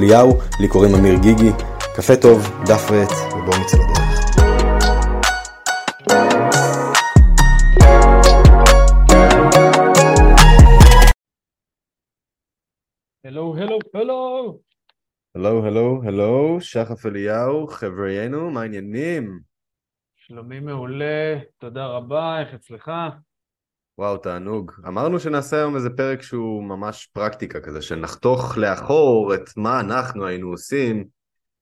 [0.00, 0.30] אליהו,
[0.60, 1.50] לי קוראים אמיר גיגי.
[1.96, 4.10] קפה טוב, דף ועט, ובואו נצא לדרך.
[13.24, 14.58] הלו, הלו, הלו.
[15.34, 19.40] הלו, הלו, הלו, שחף אליהו, חבריינו, מה העניינים?
[20.16, 22.90] שלומי מעולה, תודה רבה, איך אצלך?
[24.00, 24.72] וואו, תענוג.
[24.88, 30.48] אמרנו שנעשה היום איזה פרק שהוא ממש פרקטיקה כזה, שנחתוך לאחור את מה אנחנו היינו
[30.48, 31.04] עושים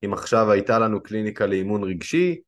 [0.04, 2.40] אם עכשיו הייתה לנו קליניקה לאימון רגשי,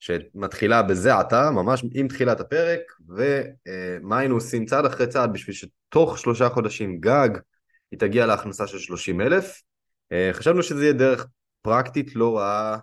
[0.00, 6.18] שמתחילה בזה עתה, ממש עם תחילת הפרק, ומה היינו עושים צעד אחרי צעד בשביל שתוך
[6.18, 7.28] שלושה חודשים גג
[7.90, 9.62] היא תגיע להכנסה של 30 אלף.
[10.32, 11.26] חשבנו שזה יהיה דרך
[11.62, 12.78] פרקטית לא רעה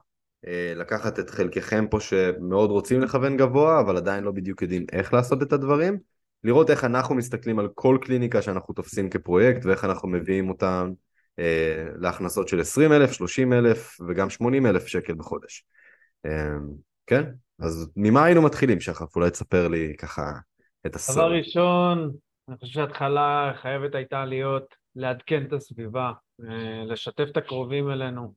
[0.47, 5.13] אה, לקחת את חלקכם פה שמאוד רוצים לכוון גבוה, אבל עדיין לא בדיוק יודעים איך
[5.13, 6.10] לעשות את הדברים.
[6.43, 10.91] לראות איך אנחנו מסתכלים על כל קליניקה שאנחנו תופסים כפרויקט ואיך אנחנו מביאים אותם
[11.39, 15.65] אה, להכנסות של 20 אלף, 30 אלף וגם 80 אלף שקל בחודש.
[16.25, 16.55] אה,
[17.07, 17.23] כן?
[17.59, 19.15] אז ממה היינו מתחילים שחף?
[19.15, 20.31] אולי תספר לי ככה
[20.85, 21.15] את הסוף.
[21.15, 22.11] דבר ראשון,
[22.49, 26.11] אני חושב שההתחלה חייבת הייתה להיות לעדכן את הסביבה,
[26.49, 28.33] אה, לשתף את הקרובים אלינו,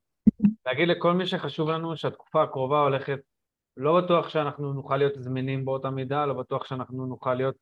[0.66, 3.18] להגיד לכל מי שחשוב לנו שהתקופה הקרובה הולכת,
[3.76, 7.54] לא בטוח שאנחנו נוכל להיות זמינים באותה מידה, לא בטוח שאנחנו נוכל להיות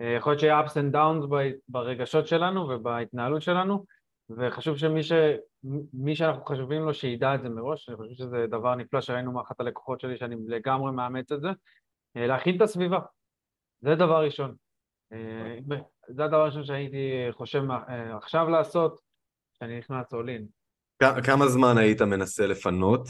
[0.00, 1.26] יכול להיות שיהיה ups and downs
[1.68, 3.84] ברגשות שלנו ובהתנהלות שלנו
[4.30, 5.12] וחשוב שמי ש...
[5.92, 9.60] מי שאנחנו חשובים לו שידע את זה מראש, אני חושב שזה דבר נפלא שראינו מאחת
[9.60, 11.48] הלקוחות שלי שאני לגמרי מאמץ את זה,
[12.16, 12.98] אה, להכין את הסביבה,
[13.80, 14.54] זה דבר ראשון.
[15.12, 15.58] אה,
[16.08, 17.62] זה הדבר הראשון שהייתי חושב
[18.12, 19.00] עכשיו לעשות,
[19.54, 20.46] כשאני נכנס עולין.
[21.24, 23.08] כמה זמן היית מנסה לפנות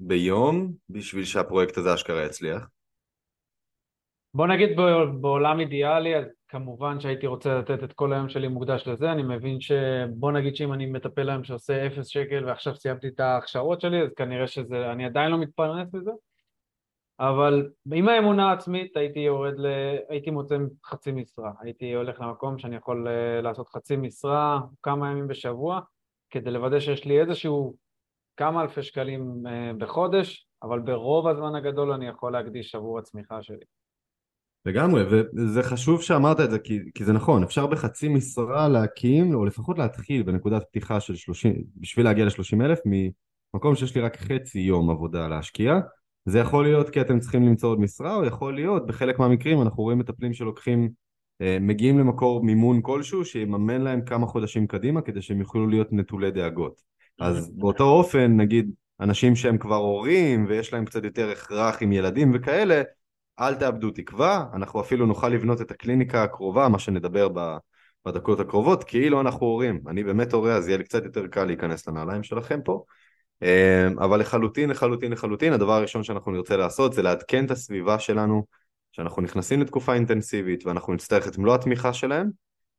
[0.00, 2.66] ביום בשביל שהפרויקט הזה אשכרה יצליח?
[4.34, 4.76] בוא נגיד
[5.20, 9.60] בעולם אידיאלי, אז כמובן שהייתי רוצה לתת את כל היום שלי מוקדש לזה, אני מבין
[9.60, 14.08] שבוא נגיד שאם אני מטפל היום שעושה אפס שקל ועכשיו סיימתי את ההכשרות שלי, אז
[14.16, 16.10] כנראה שזה, אני עדיין לא מתפרנס בזה,
[17.20, 19.66] אבל עם האמונה העצמית הייתי יורד ל...
[20.08, 25.28] הייתי מוצא חצי משרה, הייתי הולך למקום שאני יכול אה, לעשות חצי משרה כמה ימים
[25.28, 25.80] בשבוע,
[26.30, 27.76] כדי לוודא שיש לי איזשהו
[28.36, 33.64] כמה אלפי שקלים אה, בחודש, אבל ברוב הזמן הגדול אני יכול להקדיש עבור הצמיחה שלי.
[34.66, 35.02] לגמרי,
[35.34, 39.78] וזה חשוב שאמרת את זה, כי, כי זה נכון, אפשר בחצי משרה להקים, או לפחות
[39.78, 44.90] להתחיל בנקודת פתיחה של 30, בשביל להגיע ל-30 אלף, ממקום שיש לי רק חצי יום
[44.90, 45.80] עבודה להשקיע.
[46.24, 49.82] זה יכול להיות כי אתם צריכים למצוא עוד משרה, או יכול להיות, בחלק מהמקרים אנחנו
[49.82, 50.90] רואים מטפלים שלוקחים,
[51.40, 56.30] אה, מגיעים למקור מימון כלשהו, שיממן להם כמה חודשים קדימה, כדי שהם יוכלו להיות נטולי
[56.30, 56.82] דאגות.
[57.20, 58.70] אז באותו אופן, נגיד,
[59.00, 62.82] אנשים שהם כבר הורים, ויש להם קצת יותר הכרח עם ילדים וכאלה,
[63.42, 67.28] אל תאבדו תקווה, אנחנו אפילו נוכל לבנות את הקליניקה הקרובה, מה שנדבר
[68.06, 69.80] בדקות הקרובות, כאילו אנחנו הורים.
[69.88, 72.84] אני באמת הורה, אז יהיה לי קצת יותר קל להיכנס לנעליים שלכם פה.
[73.42, 78.46] אמ, אבל לחלוטין, לחלוטין, לחלוטין, הדבר הראשון שאנחנו נרצה לעשות זה לעדכן את הסביבה שלנו,
[78.92, 82.30] שאנחנו נכנסים לתקופה אינטנסיבית ואנחנו נצטרך את מלוא התמיכה שלהם.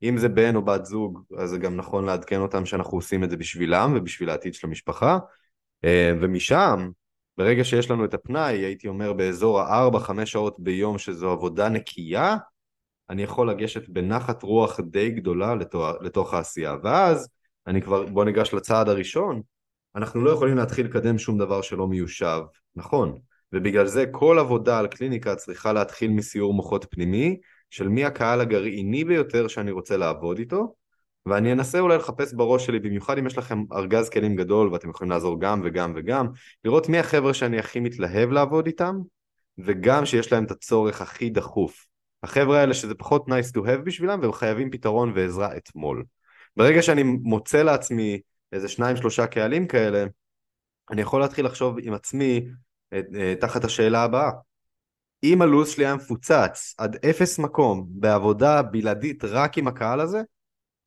[0.04, 3.30] אם זה בן או בת זוג, אז זה גם נכון לעדכן אותם שאנחנו עושים את
[3.30, 5.18] זה בשבילם ובשביל העתיד של המשפחה.
[5.84, 6.90] אמ, ומשם,
[7.38, 12.38] ברגע שיש לנו את הפנאי, הייתי אומר באזור ה-4-5 שעות ביום שזו עבודה נקייה,
[13.10, 16.76] אני יכול לגשת בנחת רוח די גדולה לתוך, לתוך העשייה.
[16.84, 17.30] ואז,
[17.68, 19.42] אני כבר, בוא ניגש לצעד הראשון,
[19.96, 22.42] אנחנו לא יכולים להתחיל לקדם שום דבר שלא מיושב,
[22.76, 23.18] נכון.
[23.54, 27.38] ובגלל זה כל עבודה על קליניקה צריכה להתחיל מסיור מוחות פנימי,
[27.70, 30.74] של מי הקהל הגרעיני ביותר שאני רוצה לעבוד איתו,
[31.26, 35.12] ואני אנסה אולי לחפש בראש שלי, במיוחד אם יש לכם ארגז כלים גדול ואתם יכולים
[35.12, 36.28] לעזור גם וגם וגם,
[36.66, 38.96] לראות מי החבר'ה שאני הכי מתלהב לעבוד איתם,
[39.58, 41.86] וגם שיש להם את הצורך הכי דחוף.
[42.24, 46.04] החבר'ה האלה שזה פחות nice to have בשבילם והם חייבים פתרון ועזרה אתמול.
[46.58, 48.20] ברגע שאני מוצא לעצמי
[48.52, 50.06] איזה שניים שלושה קהלים כאלה,
[50.92, 52.48] אני יכול להתחיל לחשוב עם עצמי
[52.94, 54.32] אה, אה, תחת השאלה הבאה.
[55.24, 60.22] אם הלו"ז שלי היה מפוצץ עד אפס מקום בעבודה בלעדית רק עם הקהל הזה,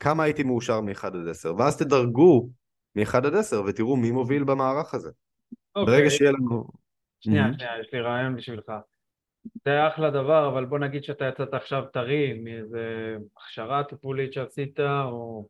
[0.00, 2.48] כמה הייתי מאושר מ-1 עד 10, ואז תדרגו
[2.94, 5.08] מ-1 עד 10 ותראו מי מוביל במערך הזה.
[5.08, 5.56] Okay.
[5.76, 5.94] אוקיי.
[5.94, 6.64] ברגע שיהיה לנו...
[7.20, 7.58] שנייה, mm-hmm.
[7.58, 8.72] שנייה, יש לי רעיון בשבילך.
[9.64, 15.48] זה אחלה דבר, אבל בוא נגיד שאתה יצאת עכשיו טרי מאיזה הכשרה טיפולית שעשית, או...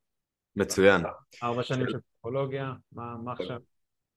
[0.57, 1.03] מצוין.
[1.43, 3.59] ארבע שנים של פסיכולוגיה, מה, מה עכשיו?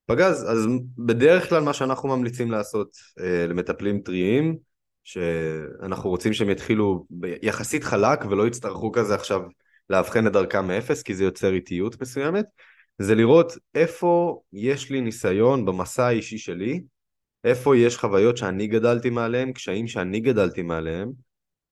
[0.05, 0.67] פגז, אז
[0.97, 2.89] בדרך כלל מה שאנחנו ממליצים לעשות
[3.19, 4.57] אה, למטפלים טריים,
[5.03, 7.05] שאנחנו רוצים שהם יתחילו
[7.41, 9.41] יחסית חלק ולא יצטרכו כזה עכשיו
[9.89, 12.45] לאבחן את דרכם מאפס, כי זה יוצר איטיות מסוימת,
[12.99, 16.81] זה לראות איפה יש לי ניסיון במסע האישי שלי,
[17.43, 21.11] איפה יש חוויות שאני גדלתי מעליהם, קשיים שאני גדלתי מעליהם,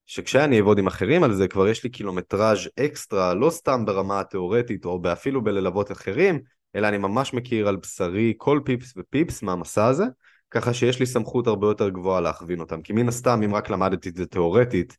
[0.06, 4.84] שכשאני אעבוד עם אחרים על זה כבר יש לי קילומטראז' אקסטרה, לא סתם ברמה התיאורטית
[4.84, 6.40] או אפילו בללוות אחרים,
[6.76, 10.04] אלא אני ממש מכיר על בשרי כל פיפס ופיפס מהמסע הזה,
[10.50, 12.82] ככה שיש לי סמכות הרבה יותר גבוהה להכווין אותם.
[12.82, 14.96] כי מן הסתם, אם רק למדתי את זה תיאורטית,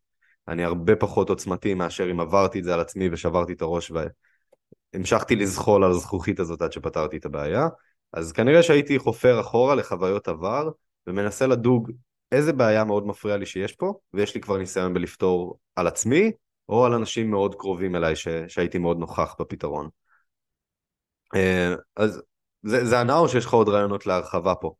[0.49, 3.91] אני הרבה פחות עוצמתי מאשר אם עברתי את זה על עצמי ושברתי את הראש
[4.93, 7.67] והמשכתי לזחול על הזכוכית הזאת עד שפתרתי את הבעיה.
[8.13, 10.69] אז כנראה שהייתי חופר אחורה לחוויות עבר
[11.07, 11.91] ומנסה לדוג
[12.31, 16.31] איזה בעיה מאוד מפריע לי שיש פה, ויש לי כבר ניסיון בלפתור על עצמי,
[16.69, 18.27] או על אנשים מאוד קרובים אליי ש...
[18.47, 19.89] שהייתי מאוד נוכח בפתרון.
[21.35, 22.21] אה, אז
[22.63, 24.73] זה, זה ענה או שיש לך עוד רעיונות להרחבה פה?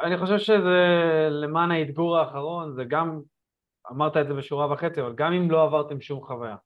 [0.00, 0.86] אני חושב שזה
[1.30, 3.20] למען האתגור האחרון, זה גם,
[3.90, 6.56] אמרת את זה בשורה וחצי, אבל גם אם לא עברתם שום חוויה.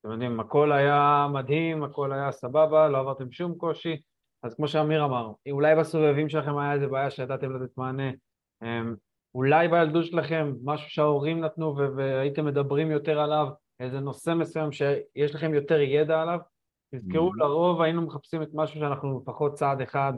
[0.00, 3.96] אתם יודעים, הכל היה מדהים, הכל היה סבבה, לא עברתם שום קושי,
[4.42, 8.10] אז כמו שאמיר אמר, אולי בסובבים שלכם היה איזה בעיה שידעתם לתת מענה,
[8.62, 8.94] אמ,
[9.34, 13.48] אולי בילדות שלכם משהו שההורים נתנו והייתם מדברים יותר עליו,
[13.80, 16.38] איזה נושא מסוים שיש לכם יותר ידע עליו,
[16.94, 17.38] תזכרו, mm-hmm.
[17.38, 20.12] לרוב היינו מחפשים את משהו שאנחנו לפחות צעד אחד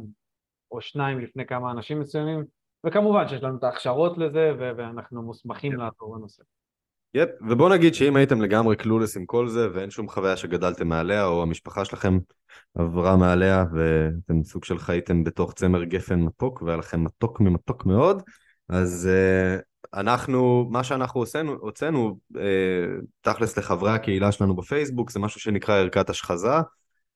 [0.71, 2.45] או שניים לפני כמה אנשים מסוימים,
[2.87, 5.79] וכמובן שיש לנו את ההכשרות לזה ואנחנו מוסמכים yeah.
[5.79, 6.43] לעבור בנושא.
[7.15, 7.45] יפ, yep.
[7.51, 11.43] ובוא נגיד שאם הייתם לגמרי קלולס עם כל זה ואין שום חוויה שגדלתם מעליה או
[11.43, 12.19] המשפחה שלכם
[12.75, 18.23] עברה מעליה ואתם סוג של חייתם בתוך צמר גפן מתוק והיה לכם מתוק ממתוק מאוד,
[18.69, 22.39] אז uh, אנחנו, מה שאנחנו הוצאנו, הוצאנו uh,
[23.21, 26.61] תכלס לחברי הקהילה שלנו בפייסבוק, זה משהו שנקרא ערכת השחזה,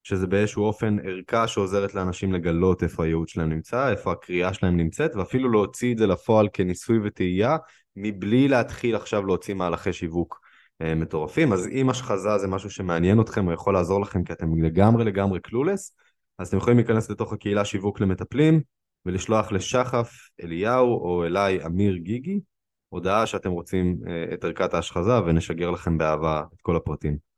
[0.03, 5.17] שזה באיזשהו אופן ערכה שעוזרת לאנשים לגלות איפה הייעוד שלהם נמצא, איפה הקריאה שלהם נמצאת,
[5.17, 7.57] ואפילו להוציא את זה לפועל כניסוי וטעייה,
[7.97, 10.41] מבלי להתחיל עכשיו להוציא מהלכי שיווק
[10.83, 11.53] uh, מטורפים.
[11.53, 15.41] אז אם השחזה זה משהו שמעניין אתכם או יכול לעזור לכם כי אתם לגמרי לגמרי
[15.41, 15.97] קלולס,
[16.39, 18.61] אז אתם יכולים להיכנס לתוך הקהילה שיווק למטפלים,
[19.07, 20.13] ולשלוח לשחף
[20.43, 22.41] אליהו או אליי אמיר גיגי
[22.89, 27.32] הודעה שאתם רוצים uh, את ערכת ההשחזה ונשגר לכם באהבה את כל הפרטים.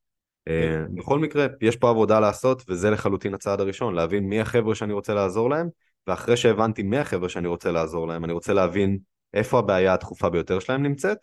[0.48, 0.52] Uh,
[0.94, 5.14] בכל מקרה, יש פה עבודה לעשות וזה לחלוטין הצעד הראשון, להבין מי החבר'ה שאני רוצה
[5.14, 5.68] לעזור להם
[6.06, 8.98] ואחרי שהבנתי מי החבר'ה שאני רוצה לעזור להם, אני רוצה להבין
[9.34, 11.18] איפה הבעיה הדחופה ביותר שלהם נמצאת,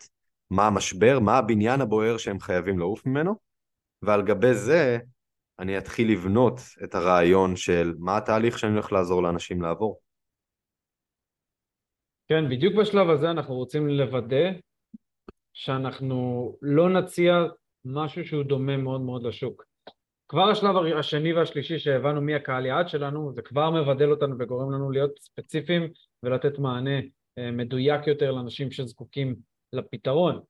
[0.50, 3.34] מה המשבר, מה הבניין הבוער שהם חייבים לעוף ממנו,
[4.02, 4.98] ועל גבי זה
[5.58, 10.00] אני אתחיל לבנות את הרעיון של מה התהליך שאני הולך לעזור לאנשים לעבור.
[12.28, 14.50] כן, בדיוק בשלב הזה אנחנו רוצים לוודא
[15.52, 17.34] שאנחנו לא נציע
[17.84, 19.64] משהו שהוא דומה מאוד מאוד לשוק.
[20.28, 24.90] כבר השלב השני והשלישי שהבנו מי הקהל יעד שלנו, זה כבר מבדל אותנו וגורם לנו
[24.90, 25.90] להיות ספציפיים
[26.22, 27.00] ולתת מענה
[27.38, 29.36] אה, מדויק יותר לאנשים שזקוקים
[29.72, 30.40] לפתרון.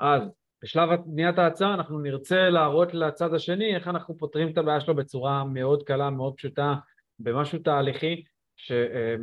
[0.00, 0.22] אז
[0.62, 5.44] בשלב בניית ההצעה אנחנו נרצה להראות לצד השני איך אנחנו פותרים את הבעיה שלו בצורה
[5.44, 6.74] מאוד קלה, מאוד פשוטה,
[7.18, 8.24] במשהו תהליכי,
[8.56, 8.72] ש...
[8.72, 9.16] אה,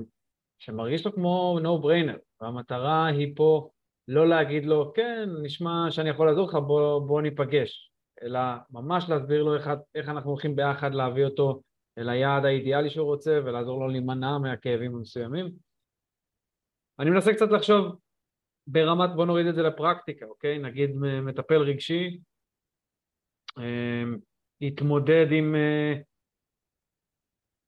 [0.60, 3.70] שמרגיש לו כמו no brainer, והמטרה היא פה
[4.12, 7.92] לא להגיד לו, כן, נשמע שאני יכול לעזור לך, בוא, בוא ניפגש,
[8.24, 8.40] אלא
[8.70, 11.62] ממש להסביר לו איך, איך אנחנו הולכים ביחד להביא אותו
[11.98, 15.52] אל היעד האידיאלי שהוא רוצה ולעזור לו להימנע מהכאבים המסוימים.
[17.00, 17.96] אני מנסה קצת לחשוב
[18.68, 20.60] ברמת, בוא נוריד את זה לפרקטיקה, אוקיי?
[20.60, 20.90] נגיד
[21.22, 22.20] מטפל רגשי,
[24.62, 25.94] התמודד אמ, עם, אה,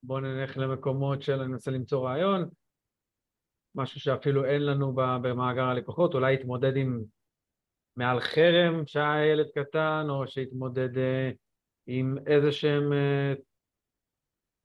[0.04, 2.50] בוא נלך למקומות של, אני מנסה למצוא רעיון,
[3.76, 7.04] משהו שאפילו אין לנו במאגר הלקוחות, אולי יתמודד עם
[7.96, 11.32] מעל חרם שהיה ילד קטן, או שיתמודד אה,
[11.88, 13.34] עם איזה שהם אה,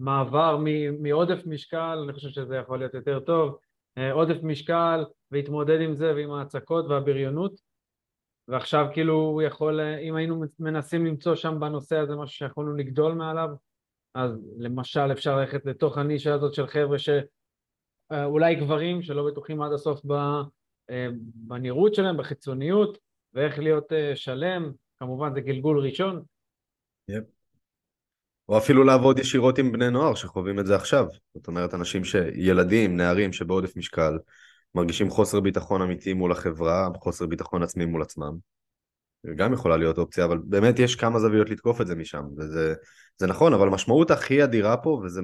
[0.00, 0.58] מעבר
[0.98, 3.58] מעודף משקל, אני חושב שזה יכול להיות יותר טוב,
[3.98, 7.60] אה, עודף משקל והתמודד עם זה ועם ההצקות והבריונות.
[8.48, 13.48] ועכשיו כאילו הוא יכול, אם היינו מנסים למצוא שם בנושא הזה משהו שיכולנו לגדול מעליו
[14.14, 17.08] אז למשל אפשר ללכת לתוך הנישה הזאת של חבר'ה ש...
[18.12, 20.00] אולי גברים שלא בטוחים עד הסוף
[20.90, 22.98] אה, בנראות שלהם, בחיצוניות,
[23.34, 26.22] ואיך להיות אה, שלם, כמובן זה גלגול ראשון.
[27.10, 27.25] Yep.
[28.48, 31.06] או אפילו לעבוד ישירות עם בני נוער שחווים את זה עכשיו.
[31.34, 34.18] זאת אומרת, אנשים שילדים, נערים שבעודף משקל,
[34.75, 38.55] מרגישים חוסר ביטחון אמיתי מול החברה, חוסר ביטחון עצמי מול עצמם.
[39.37, 42.75] גם יכולה להיות אופציה, אבל באמת יש כמה זוויות לתקוף את זה משם, וזה
[43.18, 45.21] זה נכון, אבל המשמעות הכי אדירה פה, וזה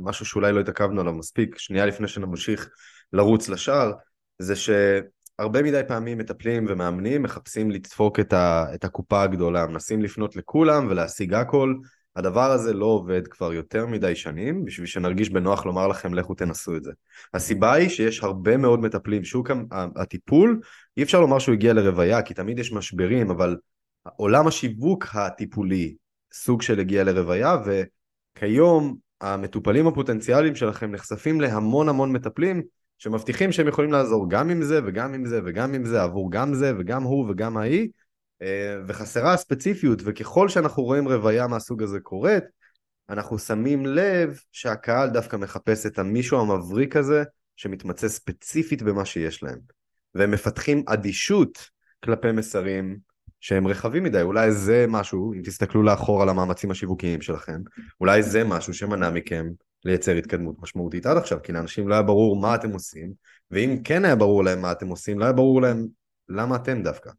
[0.00, 2.68] משהו שאולי לא התעכבנו עליו מספיק, שנייה לפני שנמשיך
[3.12, 3.92] לרוץ לשער,
[4.38, 10.36] זה שהרבה מדי פעמים מטפלים ומאמנים מחפשים לדפוק את, ה, את הקופה הגדולה, מנסים לפנות
[10.36, 11.74] לכולם ולהשיג הכל,
[12.16, 16.76] הדבר הזה לא עובד כבר יותר מדי שנים, בשביל שנרגיש בנוח לומר לכם לכו תנסו
[16.76, 16.92] את זה.
[17.34, 19.50] הסיבה היא שיש הרבה מאוד מטפלים, שוק
[19.96, 20.60] הטיפול,
[20.96, 23.56] אי אפשר לומר שהוא הגיע לרוויה, כי תמיד יש משברים, אבל
[24.16, 25.94] עולם השיווק הטיפולי
[26.32, 32.62] סוג של הגיע לרוויה, וכיום המטופלים הפוטנציאליים שלכם נחשפים להמון המון מטפלים,
[32.98, 36.54] שמבטיחים שהם יכולים לעזור גם עם זה וגם עם זה וגם עם זה, עבור גם
[36.54, 37.88] זה וגם הוא וגם ההיא,
[38.86, 42.44] וחסרה הספציפיות, וככל שאנחנו רואים רוויה מהסוג הזה קורית,
[43.10, 47.22] אנחנו שמים לב שהקהל דווקא מחפש את המישהו המבריק הזה,
[47.56, 49.58] שמתמצא ספציפית במה שיש להם.
[50.14, 51.70] והם מפתחים אדישות
[52.04, 52.98] כלפי מסרים
[53.40, 57.60] שהם רחבים מדי, אולי זה משהו, אם תסתכלו לאחור על המאמצים השיווקיים שלכם,
[58.00, 59.46] אולי זה משהו שמנע מכם
[59.84, 63.12] לייצר התקדמות משמעותית עד עכשיו, כי לאנשים לא היה ברור מה אתם עושים,
[63.50, 65.86] ואם כן היה ברור להם מה אתם עושים, לא היה ברור להם
[66.28, 67.10] למה אתם דווקא.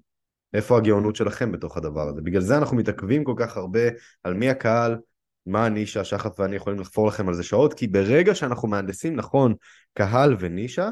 [0.53, 2.21] איפה הגאונות שלכם בתוך הדבר הזה.
[2.21, 3.79] בגלל זה אנחנו מתעכבים כל כך הרבה
[4.23, 4.97] על מי הקהל,
[5.45, 9.53] מה הנישה, שחף ואני יכולים לחפור לכם על זה שעות, כי ברגע שאנחנו מהנדסים נכון
[9.93, 10.89] קהל ונישה,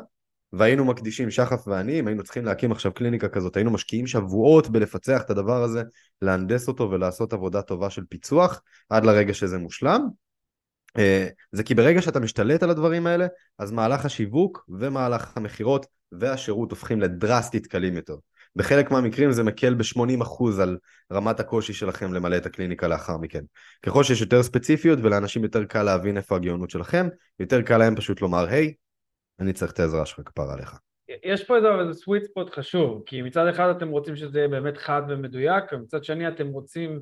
[0.54, 5.22] והיינו מקדישים, שחף ואני, אם היינו צריכים להקים עכשיו קליניקה כזאת, היינו משקיעים שבועות בלפצח
[5.22, 5.84] את הדבר הזה,
[6.22, 10.08] להנדס אותו ולעשות עבודה טובה של פיצוח, עד לרגע שזה מושלם.
[10.98, 13.28] אה, זה כי ברגע שאתה משתלט על הדברים האלה,
[13.60, 18.16] אז מהלך השיווק ומהלך המכירות והשירות הופכים לדרסטית קלים יותר.
[18.56, 20.78] בחלק מהמקרים זה מקל ב-80% על
[21.14, 23.44] רמת הקושי שלכם למלא את הקליניקה לאחר מכן.
[23.82, 27.08] ככל שיש יותר ספציפיות ולאנשים יותר קל להבין איפה הגאונות שלכם,
[27.40, 28.72] יותר קל להם פשוט לומר, היי, hey,
[29.40, 30.80] אני צריך את העזרה שלך כפרה עליך.
[31.24, 35.02] יש פה איזה סוויט ספוט חשוב, כי מצד אחד אתם רוצים שזה יהיה באמת חד
[35.10, 37.02] ומדויק, ומצד שני אתם רוצים,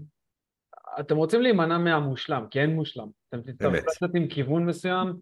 [0.99, 3.07] אתם רוצים להימנע מהמושלם, כי אין מושלם.
[3.29, 5.13] אתם תצטרכו לצאת עם כיוון מסוים,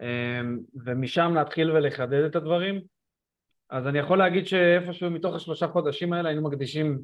[0.00, 2.80] אמ, ומשם להתחיל ולחדד את הדברים.
[3.72, 7.00] אז אני יכול להגיד שאיפשהו מתוך השלושה חודשים האלה היינו מקדישים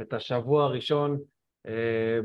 [0.00, 1.18] את השבוע הראשון,
[1.66, 2.18] אה,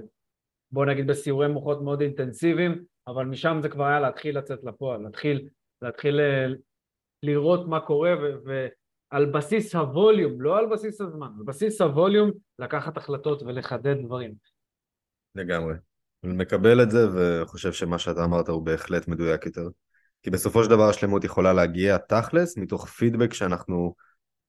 [0.72, 5.50] בוא נגיד בסיורי מוחות מאוד אינטנסיביים, אבל משם זה כבר היה להתחיל לצאת לפועל, להתחיל,
[5.82, 6.46] להתחיל אה,
[7.24, 8.13] לראות מה קורה
[8.46, 14.34] ועל בסיס הווליום, לא על בסיס הזמן, על בסיס הווליום לקחת החלטות ולחדד דברים.
[15.36, 15.74] לגמרי.
[16.24, 19.68] אני מקבל את זה וחושב שמה שאתה אמרת הוא בהחלט מדויק יותר.
[20.24, 23.96] כי בסופו של דבר השלמות יכולה להגיע תכלס מתוך פידבק שאנחנו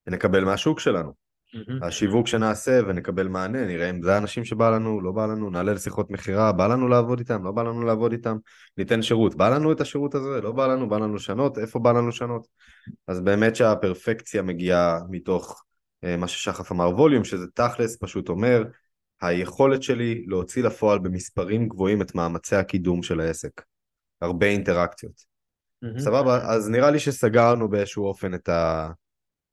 [0.07, 1.25] נקבל מהשוק שלנו.
[1.54, 1.87] Mm-hmm.
[1.87, 6.11] השיווק שנעשה ונקבל מענה, נראה אם זה האנשים שבא לנו, לא בא לנו, נעלה לשיחות
[6.11, 8.37] מכירה, בא לנו לעבוד איתם, לא בא לנו לעבוד איתם,
[8.78, 11.93] ניתן שירות, בא לנו את השירות הזה, לא בא לנו, בא לנו לשנות, איפה בא
[11.93, 12.47] לנו לשנות.
[13.07, 15.64] אז באמת שהפרפקציה מגיעה מתוך
[16.04, 18.64] uh, מה ששחף אמר ווליום, שזה תכלס פשוט אומר,
[19.21, 23.62] היכולת שלי להוציא לפועל במספרים גבוהים את מאמצי הקידום של העסק.
[24.21, 25.33] הרבה אינטראקציות.
[25.84, 25.98] Mm-hmm.
[25.98, 28.90] סבבה, אז נראה לי שסגרנו באיזשהו אופן את, ה...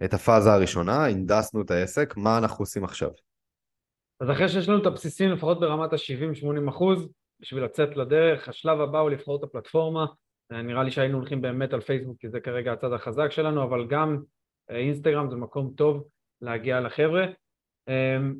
[0.04, 3.10] את הפאזה הראשונה, הנדסנו את העסק, מה אנחנו עושים עכשיו?
[4.20, 7.10] אז אחרי שיש לנו את הבסיסים לפחות ברמת ה-70-80 אחוז,
[7.40, 10.06] בשביל לצאת לדרך, השלב הבא הוא לבחור את הפלטפורמה,
[10.52, 13.88] אה, נראה לי שהיינו הולכים באמת על פייסבוק כי זה כרגע הצד החזק שלנו, אבל
[13.88, 14.18] גם
[14.72, 16.04] אה, אינסטגרם זה מקום טוב
[16.42, 17.26] להגיע לחבר'ה.
[17.88, 18.36] אמ,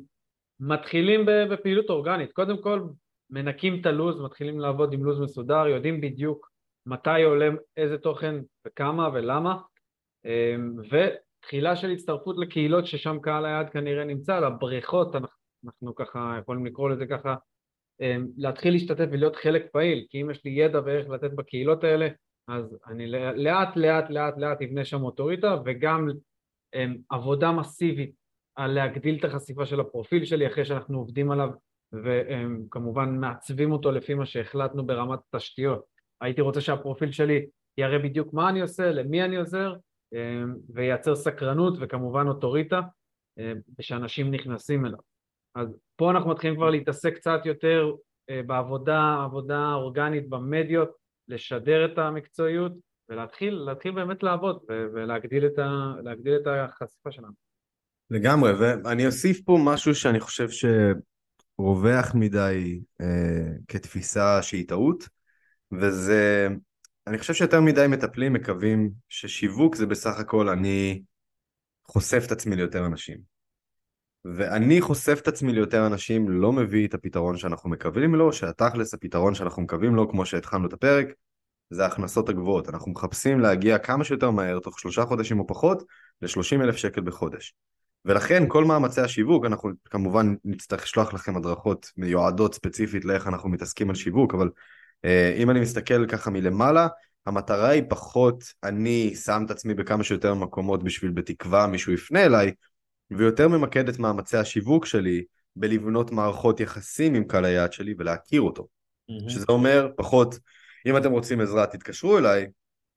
[0.60, 2.82] מתחילים בפעילות אורגנית, קודם כל
[3.30, 6.51] מנקים את הלו"ז, מתחילים לעבוד עם לו"ז מסודר, יודעים בדיוק
[6.86, 8.34] מתי עולה איזה תוכן
[8.66, 9.58] וכמה ולמה,
[10.24, 16.66] אמ, ותחילה של הצטרפות לקהילות ששם קהל היעד כנראה נמצא, לבריכות, אנחנו, אנחנו ככה יכולים
[16.66, 17.34] לקרוא לזה ככה,
[18.00, 22.08] אמ, להתחיל להשתתף ולהיות חלק פעיל, כי אם יש לי ידע ואיך לתת בקהילות האלה,
[22.48, 26.08] אז אני לאט לאט לאט לאט אבנה שם אוטוריטה, וגם
[26.74, 28.14] אמ, עבודה מסיבית
[28.56, 31.50] על להגדיל את החשיפה של הפרופיל שלי אחרי שאנחנו עובדים עליו
[31.92, 35.91] וכמובן מעצבים אותו לפי מה שהחלטנו ברמת תשתיות.
[36.22, 37.46] הייתי רוצה שהפרופיל שלי
[37.78, 39.74] יראה בדיוק מה אני עושה, למי אני עוזר,
[40.12, 42.80] אמ, וייצר סקרנות וכמובן אוטוריטה
[43.38, 44.98] אמ, שאנשים נכנסים אליו.
[45.54, 47.92] אז פה אנחנו מתחילים כבר להתעסק קצת יותר
[48.30, 50.90] אה, בעבודה, עבודה אורגנית במדיות,
[51.28, 52.72] לשדר את המקצועיות
[53.08, 55.92] ולהתחיל להתחיל באמת לעבוד ולהגדיל את, ה,
[56.36, 57.32] את החשיפה שלנו.
[58.10, 60.48] לגמרי, ואני אוסיף פה משהו שאני חושב
[61.58, 65.21] שרווח מדי אה, כתפיסה שהיא טעות.
[65.72, 66.48] וזה,
[67.06, 71.02] אני חושב שיותר מדי מטפלים מקווים ששיווק זה בסך הכל אני
[71.84, 73.18] חושף את עצמי ליותר אנשים.
[74.24, 79.34] ואני חושף את עצמי ליותר אנשים לא מביא את הפתרון שאנחנו מקווים לו, שהתכלס הפתרון
[79.34, 81.06] שאנחנו מקווים לו, כמו שהתחלנו את הפרק,
[81.70, 82.68] זה ההכנסות הגבוהות.
[82.68, 85.82] אנחנו מחפשים להגיע כמה שיותר מהר, תוך שלושה חודשים או פחות,
[86.22, 87.54] ל-30 אלף שקל בחודש.
[88.04, 93.90] ולכן כל מאמצי השיווק, אנחנו כמובן נצטרך לשלוח לכם הדרכות מיועדות ספציפית לאיך אנחנו מתעסקים
[93.90, 94.48] על שיווק, אבל
[95.36, 96.88] אם אני מסתכל ככה מלמעלה,
[97.26, 102.52] המטרה היא פחות אני שם את עצמי בכמה שיותר מקומות בשביל בתקווה מישהו יפנה אליי,
[103.10, 105.24] ויותר ממקד את מאמצי השיווק שלי
[105.56, 108.68] בלבנות מערכות יחסים עם קהל היעד שלי ולהכיר אותו.
[109.28, 110.38] שזה אומר פחות,
[110.86, 112.46] אם אתם רוצים עזרה תתקשרו אליי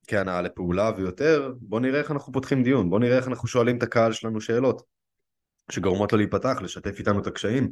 [0.07, 3.83] כהנאה לפעולה ויותר, בואו נראה איך אנחנו פותחים דיון, בואו נראה איך אנחנו שואלים את
[3.83, 4.81] הקהל שלנו שאלות
[5.71, 7.71] שגורמות לו להיפתח, לשתף איתנו את הקשיים,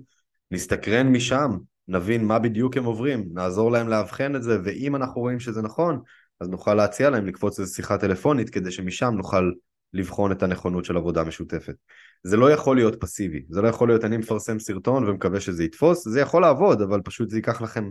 [0.51, 5.39] נסתקרן משם, נבין מה בדיוק הם עוברים, נעזור להם לאבחן את זה, ואם אנחנו רואים
[5.39, 5.99] שזה נכון,
[6.39, 9.51] אז נוכל להציע להם לקפוץ איזו שיחה טלפונית כדי שמשם נוכל
[9.93, 11.75] לבחון את הנכונות של עבודה משותפת.
[12.23, 16.07] זה לא יכול להיות פסיבי, זה לא יכול להיות אני מפרסם סרטון ומקווה שזה יתפוס,
[16.07, 17.89] זה יכול לעבוד, אבל פשוט זה ייקח לכם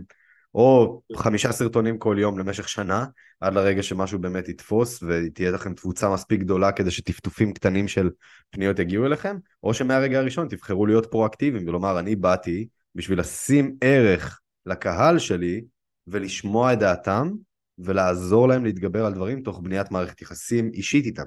[0.55, 3.05] או חמישה סרטונים כל יום למשך שנה,
[3.39, 8.09] עד לרגע שמשהו באמת יתפוס ותהיה לכם תבוצה מספיק גדולה כדי שטפטופים קטנים של
[8.49, 14.41] פניות יגיעו אליכם, או שמהרגע הראשון תבחרו להיות פרואקטיביים ולומר אני באתי בשביל לשים ערך
[14.65, 15.61] לקהל שלי
[16.07, 17.31] ולשמוע את דעתם
[17.77, 21.25] ולעזור להם להתגבר על דברים תוך בניית מערכת יחסים אישית איתם.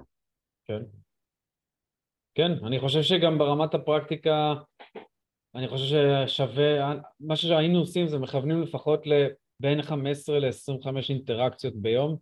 [0.66, 0.82] כן.
[2.34, 4.54] כן, אני חושב שגם ברמת הפרקטיקה,
[5.54, 5.96] אני חושב
[6.26, 12.16] ששווה, מה שהיינו עושים זה מכוונים לפחות לבין 15 ל-25 אינטראקציות ביום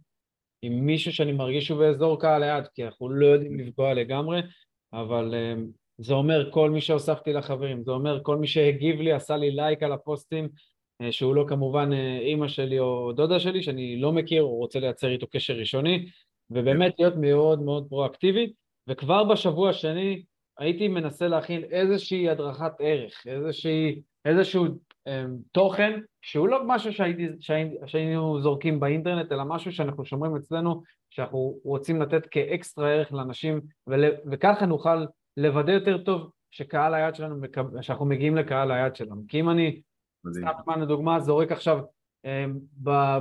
[0.62, 4.40] עם מישהו שאני מרגיש שהוא באזור קהל ליד, כי אנחנו לא יודעים לפגוע לגמרי,
[4.92, 5.54] אבל אה,
[5.98, 9.82] זה אומר כל מי שהוספתי לחברים, זה אומר כל מי שהגיב לי, עשה לי לייק
[9.82, 10.48] על הפוסטים,
[11.00, 14.80] אה, שהוא לא כמובן אה, אימא שלי או דודה שלי, שאני לא מכיר או רוצה
[14.80, 16.06] לייצר איתו קשר ראשוני,
[16.50, 18.52] ובאמת להיות מאוד מאוד פרואקטיבי,
[18.88, 20.22] וכבר בשבוע השני
[20.58, 24.64] הייתי מנסה להכין איזושהי הדרכת ערך, איזושהי, איזשהו
[25.06, 30.82] אה, תוכן שהוא לא משהו שהייתי, שהיינו, שהיינו זורקים באינטרנט, אלא משהו שאנחנו שומרים אצלנו,
[31.10, 35.04] שאנחנו רוצים לתת כאקסטרה ערך לאנשים, ול, וככה נוכל
[35.36, 37.46] לוודא יותר טוב שקהל היד שלנו,
[37.80, 39.22] שאנחנו מגיעים לקהל היד שלנו.
[39.28, 39.82] כי אם אני,
[40.30, 41.80] סתם לדוגמה, זורק עכשיו
[42.24, 42.44] אה,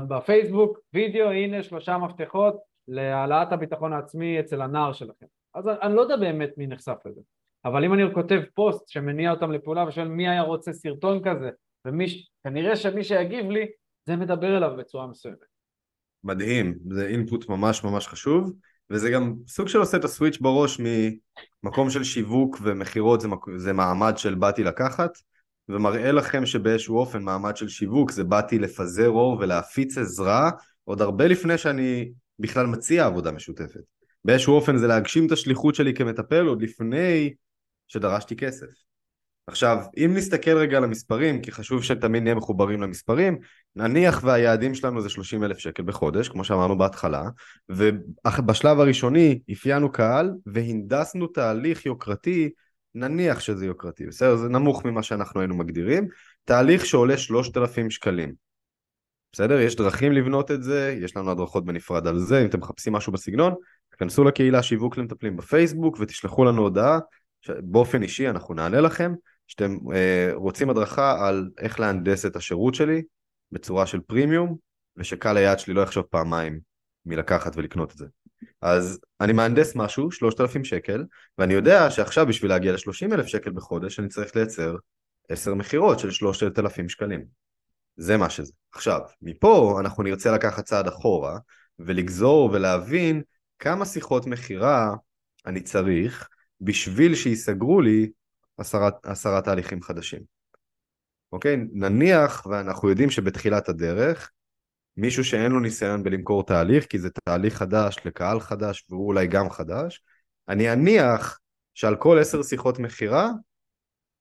[0.08, 2.56] בפייסבוק, וידאו, הנה שלושה מפתחות
[2.88, 5.26] להעלאת הביטחון העצמי אצל הנער שלכם.
[5.54, 7.22] אז אני לא יודע באמת מי נחשף לזה.
[7.66, 11.50] אבל אם אני כותב פוסט שמניע אותם לפעולה ושואל מי היה רוצה סרטון כזה,
[11.86, 13.66] וכנראה שמי שיגיב לי,
[14.06, 15.38] זה מדבר אליו בצורה מסוימת.
[16.24, 18.54] מדהים, זה אינפוט ממש ממש חשוב,
[18.90, 20.80] וזה גם סוג של עושה את הסוויץ' בראש
[21.64, 25.12] ממקום של שיווק ומכירות זה, זה מעמד של באתי לקחת,
[25.70, 30.52] ומראה לכם שבאיזשהו אופן מעמד של שיווק זה באתי לפזר אור ולהפיץ עזרה
[30.84, 33.82] עוד הרבה לפני שאני בכלל מציע עבודה משותפת.
[34.26, 37.34] באיזשהו אופן זה להגשים את השליחות שלי כמטפל עוד לפני
[37.88, 38.68] שדרשתי כסף.
[39.48, 43.38] עכשיו, אם נסתכל רגע על המספרים, כי חשוב שתמיד נהיה מחוברים למספרים,
[43.76, 47.24] נניח והיעדים שלנו זה 30 אלף שקל בחודש, כמו שאמרנו בהתחלה,
[47.70, 52.50] ובשלב הראשוני אפיינו קהל והנדסנו תהליך יוקרתי,
[52.96, 54.36] נניח שזה יוקרתי, בסדר?
[54.36, 56.08] זה נמוך ממה שאנחנו היינו מגדירים,
[56.46, 58.34] תהליך שעולה 3,000 שקלים.
[59.34, 59.60] בסדר?
[59.60, 63.14] יש דרכים לבנות את זה, יש לנו הדרכות בנפרד על זה, אם אתם מחפשים משהו
[63.14, 63.54] בסגנון,
[63.90, 67.00] תכנסו לקהילה שיווק למטפלים בפייסבוק ותשלחו לנו הודעה,
[67.64, 69.14] באופן אישי אנחנו נענה לכם,
[69.54, 73.04] שאתם אה, רוצים הדרכה על איך להנדס את השירות שלי
[73.52, 74.58] בצורה של פרימיום,
[74.98, 76.60] ושקהל היעד שלי לא יחשוב פעמיים
[77.06, 78.06] מלקחת ולקנות את זה.
[78.62, 81.04] אז אני מהנדס משהו, 3,000 שקל,
[81.38, 84.76] ואני יודע שעכשיו בשביל להגיע ל-30,000 שקל בחודש אני צריך לייצר
[85.30, 87.26] 10 מכירות של 3,000 שקלים.
[87.98, 88.54] זה מה שזה.
[88.74, 91.38] עכשיו, מפה אנחנו נרצה לקחת צעד אחורה
[91.80, 93.22] ולגזור ולהבין
[93.60, 94.96] כמה שיחות מכירה
[95.46, 96.30] אני צריך
[96.62, 98.12] בשביל שיסגרו לי
[98.58, 100.22] עשרה, עשרה תהליכים חדשים.
[101.32, 101.58] אוקיי?
[101.72, 104.32] נניח ואנחנו יודעים שבתחילת הדרך
[104.98, 109.50] מישהו שאין לו ניסיון בלמכור תהליך כי זה תהליך חדש לקהל חדש והוא אולי גם
[109.50, 110.04] חדש,
[110.48, 111.40] אני אניח
[111.74, 113.30] שעל כל עשר שיחות מכירה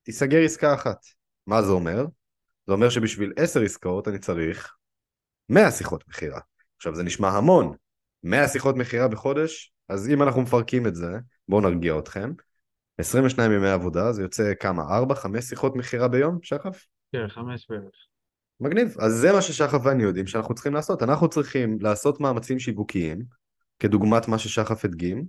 [0.03, 0.99] תיסגר עסקה אחת.
[1.47, 2.07] מה זה אומר?
[2.67, 4.75] זה אומר שבשביל עשר עסקאות אני צריך
[5.49, 6.41] 100 שיחות מכירה.
[6.77, 7.77] עכשיו זה נשמע המון,
[8.23, 11.13] 100 שיחות מכירה בחודש, אז אם אנחנו מפרקים את זה,
[11.49, 12.33] בואו נרגיע אתכם.
[12.99, 14.83] 22 ימי עבודה, זה יוצא כמה?
[14.83, 16.87] 4-5 שיחות מכירה ביום, שחף?
[17.13, 17.95] כן, 5 בערך.
[18.61, 18.97] מגניב.
[18.99, 21.03] אז זה מה ששחף ואני יודעים שאנחנו צריכים לעשות.
[21.03, 23.23] אנחנו צריכים לעשות מאמצים שיווקיים,
[23.79, 25.25] כדוגמת מה ששחף הדגים,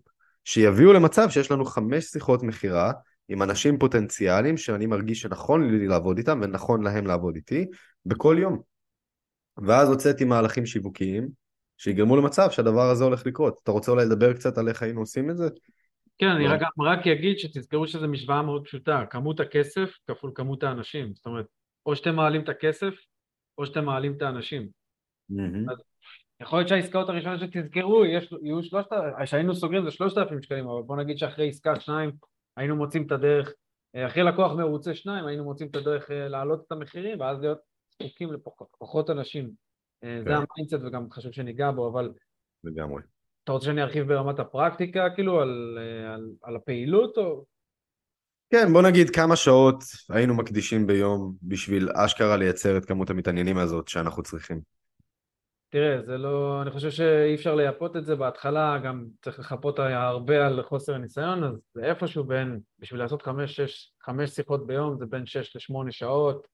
[0.46, 2.92] שיביאו למצב שיש לנו 5 שיחות מכירה
[3.30, 7.66] עם אנשים פוטנציאליים שאני מרגיש שנכון לי לעבוד איתם ונכון להם לעבוד איתי
[8.06, 8.62] בכל יום.
[9.58, 11.28] ואז הוצאתי מהלכים שיווקיים
[11.78, 13.60] שיגרמו למצב שהדבר הזה הולך לקרות.
[13.64, 15.48] אתה רוצה אולי לדבר קצת על איך היינו עושים את זה?
[16.18, 21.14] כן, אני רק, רק אגיד שתזכרו שזו משוואה מאוד פשוטה, כמות הכסף כפול כמות האנשים.
[21.14, 21.46] זאת אומרת,
[21.86, 22.94] או שאתם מעלים את הכסף,
[23.58, 24.68] או שאתם מעלים את האנשים.
[25.72, 25.78] אז
[26.42, 28.90] יכול להיות שהעסקאות הראשונות שתזכרו, יש, יהיו שלושת,
[29.26, 32.12] שהיינו סוגרים זה שלושת אלפים שקלים, אבל בוא נגיד שאחרי עסקה שניים
[32.58, 33.54] היינו מוצאים את הדרך,
[33.96, 37.58] אה, אחרי לקוח מרוצה שניים היינו מוצאים את הדרך אה, להעלות את המחירים ואז להיות
[37.94, 39.52] זקוקים לפחות אנשים.
[40.04, 40.24] אה, כן.
[40.24, 42.14] זה ה mindset וגם חשוב שניגע בו, אבל...
[42.64, 43.02] לגמרי.
[43.44, 45.78] אתה רוצה שאני ארחיב ברמת הפרקטיקה, כאילו, על,
[46.14, 47.46] על, על הפעילות, או...
[48.50, 53.88] כן, בוא נגיד כמה שעות היינו מקדישים ביום בשביל אשכרה לייצר את כמות המתעניינים הזאת
[53.88, 54.62] שאנחנו צריכים.
[55.70, 56.62] תראה, זה לא...
[56.62, 61.44] אני חושב שאי אפשר לייפות את זה בהתחלה, גם צריך לחפות הרבה על חוסר הניסיון,
[61.44, 65.92] אז זה איפשהו בין, בשביל לעשות חמש, שש, חמש שיחות ביום, זה בין שש לשמונה
[65.92, 66.48] שעות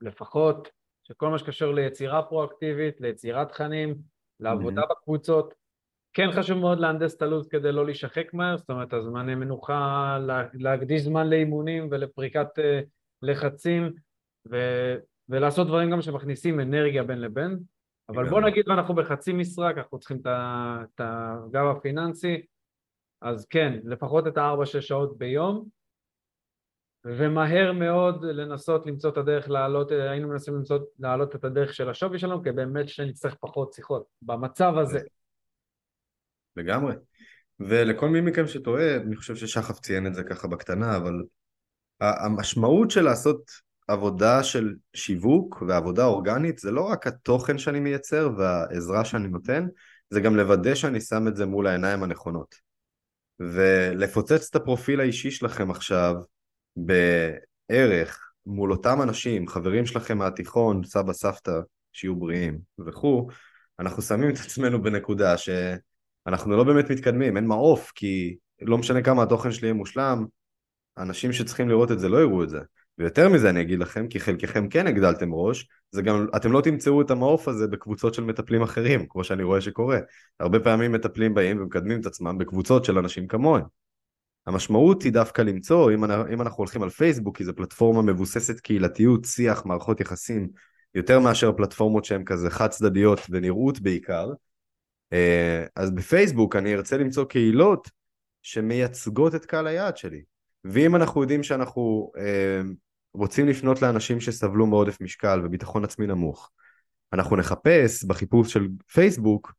[0.00, 0.68] לפחות,
[1.04, 3.94] שכל מה שקשור ליצירה פרואקטיבית, ליצירת תכנים,
[4.40, 4.90] לעבודה mm-hmm.
[4.90, 5.61] בקבוצות.
[6.14, 10.18] כן חשוב מאוד להנדס את הלו"ז כדי לא להישחק מהר, זאת אומרת, הזמני מנוחה,
[10.54, 12.62] להקדיש זמן לאימונים ולפריקת uh,
[13.22, 13.92] לחצים,
[14.50, 14.56] ו...
[15.28, 17.58] ולעשות דברים גם שמכניסים אנרגיה בין לבין.
[18.08, 22.42] אבל בוא נגיד ואנחנו בחצי משרה, כי אנחנו צריכים את הגב הפיננסי,
[23.22, 25.68] אז כן, לפחות את הארבע-שש שעות ביום,
[27.04, 32.18] ומהר מאוד לנסות למצוא את הדרך להעלות, היינו מנסים למצוא, להעלות את הדרך של השווי
[32.18, 35.00] שלנו, כי באמת שנצטרך פחות שיחות, במצב הזה.
[36.56, 36.94] לגמרי.
[37.60, 41.22] ולכל מי מכם שטועה, אני חושב ששחף ציין את זה ככה בקטנה, אבל
[42.00, 43.50] המשמעות של לעשות
[43.88, 49.66] עבודה של שיווק ועבודה אורגנית זה לא רק התוכן שאני מייצר והעזרה שאני נותן,
[50.10, 52.54] זה גם לוודא שאני שם את זה מול העיניים הנכונות.
[53.40, 56.14] ולפוצץ את הפרופיל האישי שלכם עכשיו
[56.76, 61.60] בערך מול אותם אנשים, חברים שלכם מהתיכון, סבא, סבתא,
[61.92, 63.28] שיהיו בריאים וכו',
[63.78, 65.36] אנחנו שמים את עצמנו בנקודה
[66.24, 70.24] שאנחנו לא באמת מתקדמים, אין מעוף, כי לא משנה כמה התוכן שלי יהיה מושלם,
[70.98, 72.60] אנשים שצריכים לראות את זה לא יראו את זה.
[72.98, 77.02] ויותר מזה אני אגיד לכם, כי חלקכם כן הגדלתם ראש, זה גם, אתם לא תמצאו
[77.02, 79.98] את המעוף הזה בקבוצות של מטפלים אחרים, כמו שאני רואה שקורה.
[80.40, 83.64] הרבה פעמים מטפלים באים ומקדמים את עצמם בקבוצות של אנשים כמוהם.
[84.46, 89.24] המשמעות היא דווקא למצוא, אם, אם אנחנו הולכים על פייסבוק, כי זו פלטפורמה מבוססת קהילתיות,
[89.24, 90.48] שיח, מערכות יחסים,
[90.94, 94.32] יותר מאשר פלטפורמות שהן כזה חד צדדיות ונראות בעיקר,
[95.76, 97.90] אז בפייסבוק אני ארצה למצוא קהילות
[98.42, 100.22] שמייצגות את קהל היעד שלי.
[100.64, 102.60] ואם אנחנו יודעים שאנחנו אה,
[103.14, 106.50] רוצים לפנות לאנשים שסבלו מעודף משקל וביטחון עצמי נמוך,
[107.12, 109.54] אנחנו נחפש בחיפוש של פייסבוק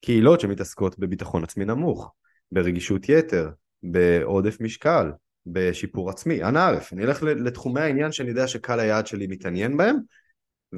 [0.00, 2.12] קהילות שמתעסקות בביטחון עצמי נמוך,
[2.52, 3.50] ברגישות יתר,
[3.82, 5.12] בעודף משקל,
[5.46, 9.96] בשיפור עצמי, אנא ערף, אני אלך לתחומי העניין שאני יודע שקהל היעד שלי מתעניין בהם,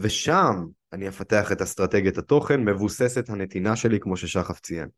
[0.02, 4.88] ושם אני אפתח את אסטרטגיית התוכן מבוססת הנתינה שלי כמו ששחף ציין.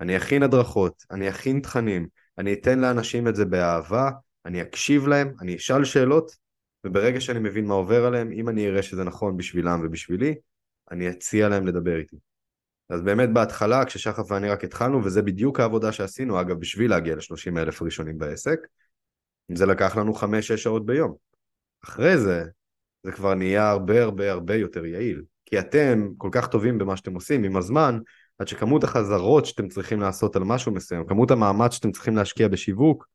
[0.00, 2.06] אני אכין הדרכות, אני אכין תכנים,
[2.38, 4.10] אני אתן לאנשים את זה באהבה,
[4.46, 6.36] אני אקשיב להם, אני אשאל שאלות,
[6.84, 10.34] וברגע שאני מבין מה עובר עליהם, אם אני אראה שזה נכון בשבילם ובשבילי,
[10.90, 12.16] אני אציע להם לדבר איתי.
[12.88, 17.58] אז באמת בהתחלה, כששחף ואני רק התחלנו, וזה בדיוק העבודה שעשינו, אגב, בשביל להגיע ל-30
[17.58, 18.58] אלף ראשונים בעסק,
[19.54, 21.14] זה לקח לנו 5-6 שעות ביום.
[21.84, 22.44] אחרי זה,
[23.04, 25.22] זה כבר נהיה הרבה הרבה הרבה יותר יעיל.
[25.46, 27.98] כי אתם כל כך טובים במה שאתם עושים עם הזמן,
[28.38, 33.08] עד שכמות החזרות שאתם צריכים לעשות על משהו מסוים, כמות המאמץ שאתם צריכים להשקיע בשיווק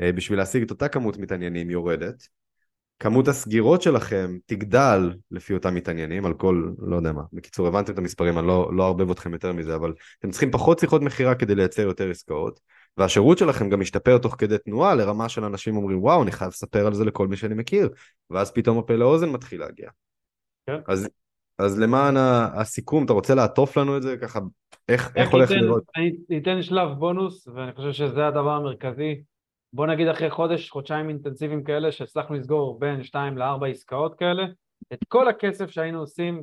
[0.00, 2.28] אה, בשביל להשיג את אותה כמות מתעניינים יורדת,
[2.98, 7.98] כמות הסגירות שלכם תגדל לפי אותם מתעניינים על כל, לא יודע מה, בקיצור הבנתם את
[7.98, 11.54] המספרים, אני לא, לא אערבב אתכם יותר מזה, אבל אתם צריכים פחות שיחות מכירה כדי
[11.54, 12.60] לייצר יותר עסקאות,
[12.96, 16.86] והשירות שלכם גם משתפר תוך כדי תנועה לרמה של אנשים אומרים וואו אני חייב לספר
[16.86, 17.88] על זה לכל מי שאני מכיר,
[18.30, 19.90] ואז פתאום הפה לאוזן מתחיל להגיע.
[20.66, 20.78] כן.
[20.88, 21.08] אז
[21.58, 22.16] אז למען
[22.60, 24.40] הסיכום, אתה רוצה לעטוף לנו את זה ככה,
[24.88, 25.82] איך, איך הולך לראות?
[25.96, 29.22] אני אתן שלב בונוס, ואני חושב שזה הדבר המרכזי.
[29.72, 34.44] בוא נגיד אחרי חודש, חודשיים אינטנסיביים כאלה, שהצלחנו לסגור בין 2 ל-4 עסקאות כאלה,
[34.92, 36.42] את כל הכסף שהיינו עושים,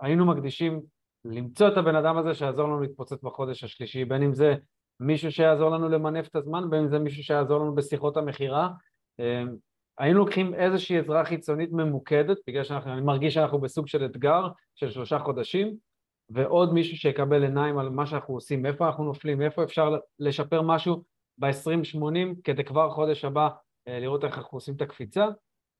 [0.00, 0.80] היינו מקדישים
[1.24, 4.54] למצוא את הבן אדם הזה שיעזור לנו להתפוצץ בחודש השלישי, בין אם זה
[5.00, 8.68] מישהו שיעזור לנו למנף את הזמן, בין אם זה מישהו שיעזור לנו בשיחות המכירה.
[9.98, 15.18] היינו לוקחים איזושהי עזרה חיצונית ממוקדת, בגלל שאני מרגיש שאנחנו בסוג של אתגר של שלושה
[15.18, 15.76] חודשים,
[16.30, 21.02] ועוד מישהו שיקבל עיניים על מה שאנחנו עושים, מאיפה אנחנו נופלים, מאיפה אפשר לשפר משהו
[21.38, 23.48] ב-2080 כדי כבר חודש הבא
[23.88, 25.26] אה, לראות איך אנחנו עושים את הקפיצה.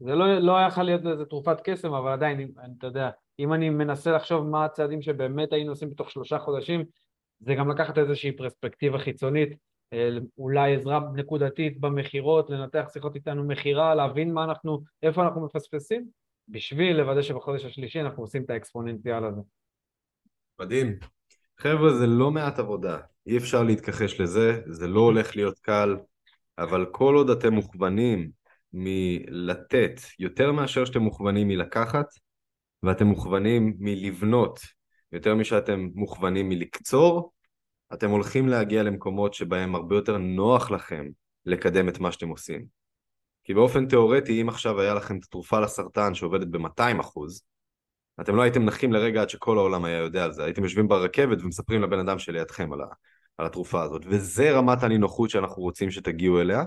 [0.01, 3.71] זה לא, לא היה יכול להיות לזה תרופת קסם, אבל עדיין, אתה יודע, אם אני
[3.71, 6.85] מנסה לחשוב מה הצעדים שבאמת היינו עושים בתוך שלושה חודשים,
[7.41, 9.57] זה גם לקחת איזושהי פרספקטיבה חיצונית
[9.93, 16.07] אה, אולי עזרה נקודתית במכירות, לנתח שיחות איתנו מכירה, להבין מה אנחנו, איפה אנחנו מפספסים,
[16.49, 19.41] בשביל לוודא שבחודש השלישי אנחנו עושים את האקספוננציאל הזה.
[20.61, 20.99] מדהים.
[21.59, 25.97] חבר'ה, זה לא מעט עבודה, אי אפשר להתכחש לזה, זה לא הולך להיות קל,
[26.59, 28.31] אבל כל עוד אתם מוכוונים
[28.73, 32.07] מלתת יותר מאשר שאתם מוכוונים מלקחת,
[32.83, 34.61] ואתם מוכוונים מלבנות
[35.13, 37.33] יותר משאתם מוכוונים מלקצור,
[37.93, 41.07] אתם הולכים להגיע למקומות שבהם הרבה יותר נוח לכם
[41.47, 42.67] לקדם את מה שאתם עושים.
[43.45, 47.43] כי באופן תיאורטי, אם עכשיו היה לכם את התרופה לסרטן שעובדת ב-200 אחוז,
[48.21, 51.43] אתם לא הייתם נחים לרגע עד שכל העולם היה יודע על זה, הייתם יושבים ברכבת
[51.43, 52.87] ומספרים לבן אדם שלידכם על, ה,
[53.39, 56.65] על התרופה הזאת, וזה רמת הנינוחות שאנחנו רוצים שתגיעו אליה,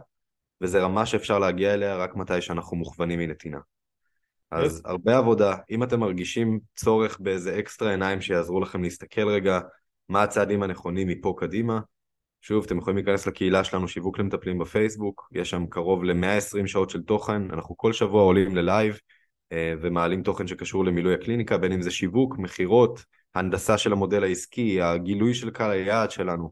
[0.62, 3.60] וזו רמה שאפשר להגיע אליה רק מתי שאנחנו מוכוונים מנתינה.
[4.53, 9.59] אז הרבה עבודה, אם אתם מרגישים צורך באיזה אקסטרה עיניים שיעזרו לכם להסתכל רגע
[10.09, 11.79] מה הצעדים הנכונים מפה קדימה,
[12.41, 17.01] שוב, אתם יכולים להיכנס לקהילה שלנו שיווק למטפלים בפייסבוק, יש שם קרוב ל-120 שעות של
[17.01, 18.99] תוכן, אנחנו כל שבוע עולים ל live
[19.51, 24.81] אה, ומעלים תוכן שקשור למילוי הקליניקה, בין אם זה שיווק, מכירות, הנדסה של המודל העסקי,
[24.81, 26.51] הגילוי של קהל היעד שלנו,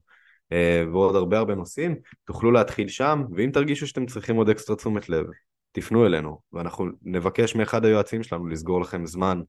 [0.52, 5.10] אה, ועוד הרבה הרבה נושאים, תוכלו להתחיל שם, ואם תרגישו שאתם צריכים עוד אקסטרה תשומת
[5.10, 5.26] לב,
[5.72, 9.42] תפנו אלינו, ואנחנו נבקש מאחד היועצים שלנו לסגור לכם זמן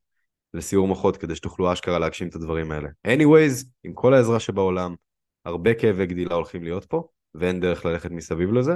[0.55, 2.89] לסיור מוחות כדי שתוכלו אשכרה להגשים את הדברים האלה.
[3.07, 4.95] anyways, עם כל העזרה שבעולם,
[5.45, 8.73] הרבה כאבי גדילה הולכים להיות פה, ואין דרך ללכת מסביב לזה,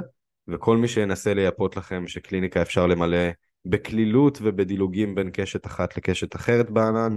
[0.49, 3.29] וכל מי שינסה לייפות לכם שקליניקה אפשר למלא
[3.65, 7.17] בקלילות ובדילוגים בין קשת אחת לקשת אחרת בענן,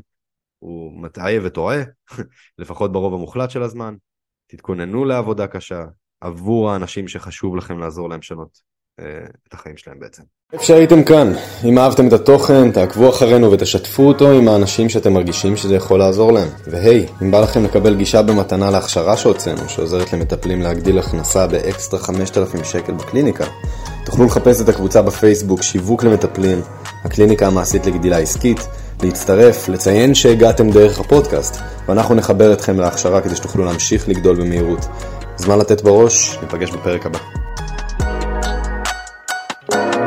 [0.60, 1.78] הוא מטעה וטועה,
[2.58, 3.96] לפחות ברוב המוחלט של הזמן.
[4.48, 5.86] תתכוננו לעבודה קשה
[6.22, 8.70] עבור האנשים שחשוב לכם לעזור להם לשנות
[9.48, 10.24] את החיים שלהם בעצם.
[10.54, 11.34] איפה שהייתם כאן,
[11.64, 16.32] אם אהבתם את התוכן, תעקבו אחרינו ותשתפו אותו עם האנשים שאתם מרגישים שזה יכול לעזור
[16.32, 16.48] להם.
[16.68, 22.64] והי, אם בא לכם לקבל גישה במתנה להכשרה שהוצאנו, שעוזרת למטפלים להגדיל הכנסה באקסטרה 5,000
[22.64, 23.46] שקל בקליניקה,
[24.06, 26.62] תוכלו לחפש את הקבוצה בפייסבוק שיווק למטפלים,
[27.04, 28.68] הקליניקה המעשית לגדילה עסקית,
[29.04, 34.86] להצטרף, לציין שהגעתם דרך הפודקאסט, ואנחנו נחבר אתכם להכשרה כדי שתוכלו להמשיך לגדול במהירות.
[35.38, 37.49] זמן לתת בראש, ניפגש בפרק הבא.
[39.72, 39.99] Thank you.